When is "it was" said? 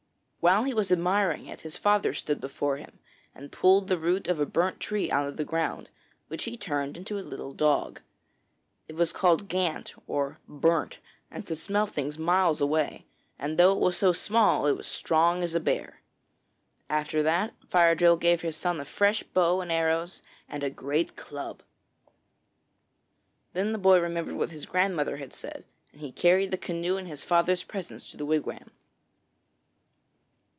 8.87-9.13, 13.73-13.97, 14.65-14.87